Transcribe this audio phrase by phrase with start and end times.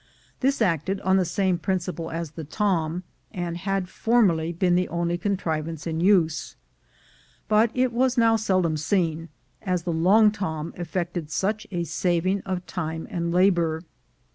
[0.39, 5.15] This acted on the same principle as the "tom," and had formerly been the only
[5.15, 6.55] contrivance in use;
[7.47, 9.29] but it was now seldom seen,
[9.61, 13.83] as the long tom effected such a sav ing of time and labor.